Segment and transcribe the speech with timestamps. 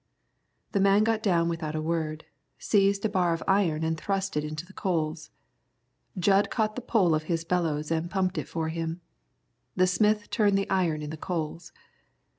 [0.71, 2.25] The man got down without a word,
[2.57, 5.29] seized a bar of iron and thrust it into the coals.
[6.17, 9.01] Jud caught the pole of his bellows, and pumped it for him.
[9.75, 11.71] The smith turned the iron in the coals.